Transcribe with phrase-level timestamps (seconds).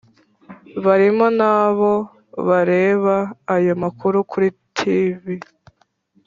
[0.85, 1.91] barimo nabo
[2.47, 3.15] bareba
[3.55, 5.21] ayo makuru kuri tv.